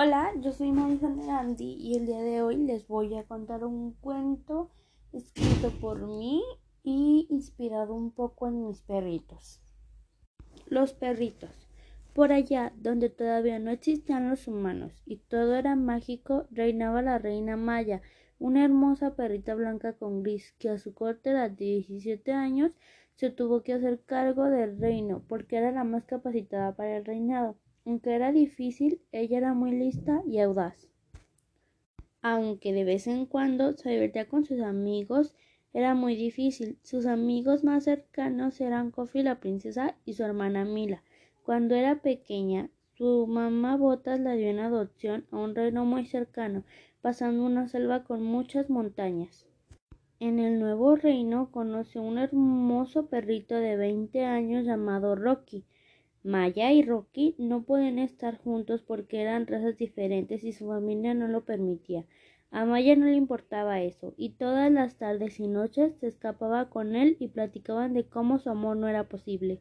[0.00, 3.94] Hola, yo soy Madison Erandi y el día de hoy les voy a contar un
[3.94, 4.70] cuento
[5.12, 6.40] escrito por mí
[6.84, 9.60] y inspirado un poco en mis perritos.
[10.68, 11.50] Los perritos.
[12.14, 17.56] Por allá, donde todavía no existían los humanos y todo era mágico, reinaba la reina
[17.56, 18.00] Maya,
[18.38, 22.70] una hermosa perrita blanca con gris que a su corta edad de 17 años
[23.16, 27.56] se tuvo que hacer cargo del reino porque era la más capacitada para el reinado.
[27.88, 30.90] Aunque era difícil, ella era muy lista y audaz.
[32.20, 35.34] Aunque de vez en cuando se divertía con sus amigos,
[35.72, 36.78] era muy difícil.
[36.82, 41.02] Sus amigos más cercanos eran Kofi la princesa y su hermana Mila.
[41.44, 46.64] Cuando era pequeña, su mamá Botas la dio en adopción a un reino muy cercano,
[47.00, 49.46] pasando una selva con muchas montañas.
[50.20, 55.64] En el nuevo reino conoció un hermoso perrito de veinte años llamado Rocky.
[56.24, 61.28] Maya y Rocky no pueden estar juntos porque eran razas diferentes y su familia no
[61.28, 62.04] lo permitía.
[62.50, 66.96] A Maya no le importaba eso, y todas las tardes y noches se escapaba con
[66.96, 69.60] él y platicaban de cómo su amor no era posible.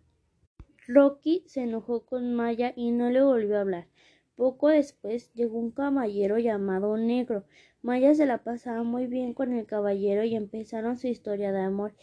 [0.88, 3.88] Rocky se enojó con Maya y no le volvió a hablar.
[4.36, 7.44] Poco después llegó un caballero llamado Negro.
[7.82, 11.94] Maya se la pasaba muy bien con el caballero y empezaron su historia de amor.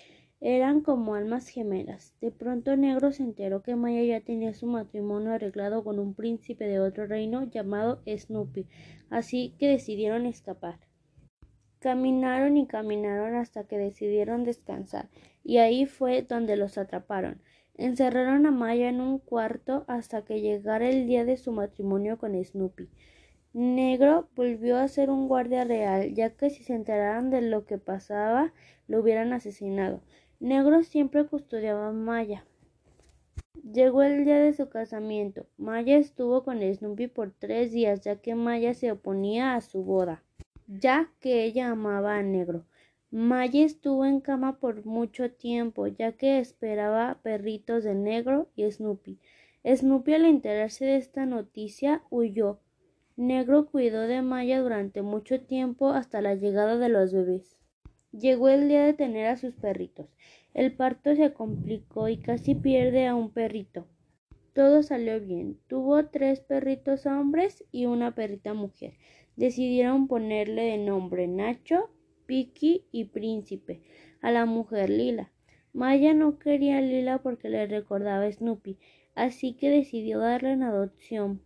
[0.47, 2.13] Eran como almas gemelas.
[2.21, 6.67] De pronto Negro se enteró que Maya ya tenía su matrimonio arreglado con un príncipe
[6.67, 8.67] de otro reino llamado Snoopy,
[9.09, 10.81] así que decidieron escapar.
[11.79, 15.09] Caminaron y caminaron hasta que decidieron descansar,
[15.43, 17.41] y ahí fue donde los atraparon.
[17.79, 22.35] Encerraron a Maya en un cuarto hasta que llegara el día de su matrimonio con
[22.45, 22.91] Snoopy.
[23.55, 27.79] Negro volvió a ser un guardia real, ya que si se enteraran de lo que
[27.79, 28.53] pasaba,
[28.89, 30.03] lo hubieran asesinado.
[30.41, 32.45] Negro siempre custodiaba a Maya.
[33.63, 35.47] Llegó el día de su casamiento.
[35.57, 40.23] Maya estuvo con Snoopy por tres días, ya que Maya se oponía a su boda,
[40.67, 42.67] ya que ella amaba a Negro.
[43.11, 49.19] Maya estuvo en cama por mucho tiempo, ya que esperaba perritos de Negro y Snoopy.
[49.65, 52.59] Snoopy al enterarse de esta noticia huyó.
[53.17, 57.57] Negro cuidó de Maya durante mucho tiempo hasta la llegada de los bebés.
[58.19, 60.07] Llegó el día de tener a sus perritos.
[60.55, 63.89] El parto se complicó y casi pierde a un perrito.
[64.55, 65.59] Todo salió bien.
[65.67, 68.93] Tuvo tres perritos hombres y una perrita mujer.
[69.35, 71.91] Decidieron ponerle de nombre Nacho,
[72.27, 73.83] Piki y Príncipe
[74.21, 75.33] a la mujer Lila.
[75.73, 78.79] Maya no quería a Lila porque le recordaba a Snoopy,
[79.17, 81.43] así que decidió darle en adopción.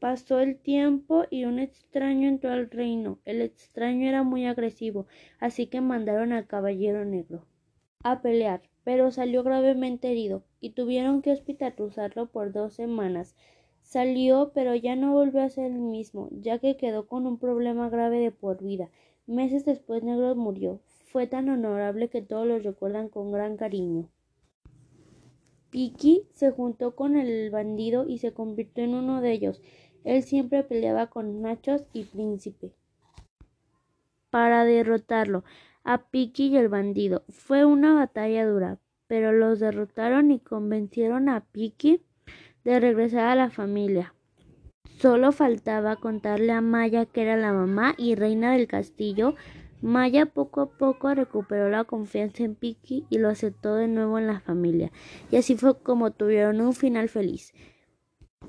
[0.00, 3.20] Pasó el tiempo y un extraño entró al reino.
[3.24, 5.06] El extraño era muy agresivo,
[5.38, 7.44] así que mandaron al caballero negro
[8.02, 13.36] a pelear, pero salió gravemente herido y tuvieron que hospitalizarlo por dos semanas.
[13.82, 17.90] Salió, pero ya no volvió a ser el mismo, ya que quedó con un problema
[17.90, 18.90] grave de por vida.
[19.26, 20.80] Meses después Negro murió.
[21.06, 24.08] Fue tan honorable que todos lo recuerdan con gran cariño.
[25.70, 29.60] Piki se juntó con el bandido y se convirtió en uno de ellos.
[30.04, 32.72] Él siempre peleaba con Nachos y Príncipe
[34.30, 35.44] para derrotarlo
[35.84, 37.24] a Piki y el bandido.
[37.28, 42.00] Fue una batalla dura, pero los derrotaron y convencieron a Piki
[42.64, 44.14] de regresar a la familia.
[44.98, 49.34] Solo faltaba contarle a Maya que era la mamá y reina del castillo.
[49.80, 54.26] Maya poco a poco recuperó la confianza en Piki y lo aceptó de nuevo en
[54.26, 54.92] la familia.
[55.30, 57.54] Y así fue como tuvieron un final feliz.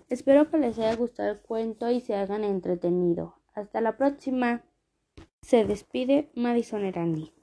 [0.10, 3.36] Espero que les haya gustado el cuento y se hagan entretenido.
[3.54, 4.64] Hasta la próxima.
[5.42, 7.34] Se despide Madison Erandi.